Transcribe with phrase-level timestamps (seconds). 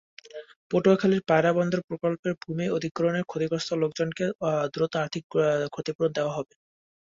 [0.71, 4.25] পটুয়াখালীর পায়রা বন্দর প্রকল্পের ভূমি অধিগ্রহণে ক্ষতিগ্রস্ত লোকজনকে
[4.73, 5.23] দ্রুত আর্থিক
[5.73, 6.53] ক্ষতিপূরণ দেওয়া হবে।